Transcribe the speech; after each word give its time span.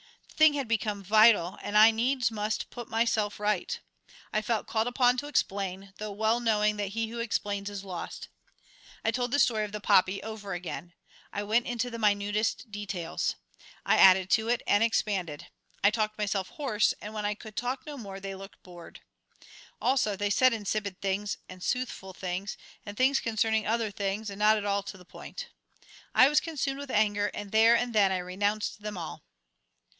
The 0.27 0.45
thing 0.45 0.53
had 0.55 0.67
become 0.67 1.03
vital, 1.03 1.59
and 1.61 1.77
I 1.77 1.91
needs 1.91 2.31
must 2.31 2.71
put 2.71 2.87
myself 2.89 3.39
right. 3.39 3.79
I 4.33 4.41
felt 4.41 4.65
called 4.65 4.87
upon 4.87 5.15
to 5.17 5.27
explain, 5.27 5.93
though 5.99 6.11
well 6.11 6.39
knowing 6.39 6.77
that 6.77 6.89
he 6.97 7.09
who 7.09 7.19
explains 7.19 7.69
is 7.69 7.83
lost. 7.83 8.27
I 9.05 9.11
told 9.11 9.29
the 9.29 9.37
story 9.37 9.63
of 9.65 9.71
the 9.71 9.79
poppy 9.79 10.23
over 10.23 10.55
again. 10.55 10.93
I 11.31 11.43
went 11.43 11.67
into 11.67 11.91
the 11.91 11.99
minutest 11.99 12.71
details. 12.71 13.35
I 13.85 13.97
added 13.97 14.31
to 14.31 14.49
it, 14.49 14.63
and 14.65 14.83
expanded. 14.83 15.45
I 15.83 15.91
talked 15.91 16.17
myself 16.17 16.49
hoarse, 16.49 16.95
and 16.99 17.13
when 17.13 17.23
I 17.27 17.35
could 17.35 17.55
talk 17.55 17.85
no 17.85 17.95
more 17.95 18.19
they 18.19 18.33
looked 18.33 18.63
bored. 18.63 19.01
Also, 19.79 20.15
they 20.15 20.31
said 20.31 20.51
insipid 20.51 20.99
things, 20.99 21.37
and 21.47 21.61
soothful 21.61 22.13
things, 22.13 22.57
and 22.83 22.97
things 22.97 23.19
concerning 23.19 23.67
other 23.67 23.91
things, 23.91 24.31
and 24.31 24.39
not 24.39 24.57
at 24.57 24.65
all 24.65 24.81
to 24.81 24.97
the 24.97 25.05
point. 25.05 25.49
I 26.15 26.27
was 26.27 26.39
consumed 26.39 26.79
with 26.79 26.89
anger, 26.89 27.27
and 27.35 27.51
there 27.51 27.75
and 27.77 27.93
then 27.93 28.11
I 28.11 28.17
renounced 28.17 28.81
them 28.81 28.97
all. 28.97 29.21